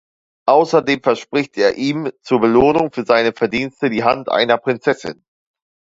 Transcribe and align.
Außerdem 0.47 1.03
verspricht 1.03 1.57
er 1.59 1.75
ihm 1.77 2.11
zur 2.23 2.39
Belohnung 2.39 2.91
für 2.91 3.05
seine 3.05 3.33
Verdienste 3.33 3.91
die 3.91 4.03
Hand 4.03 4.29
einer 4.29 4.57
Prinzessin. 4.57 5.23